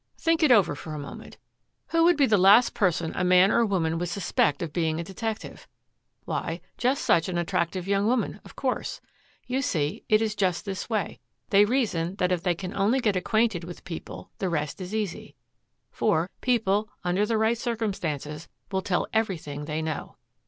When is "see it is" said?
9.61-10.33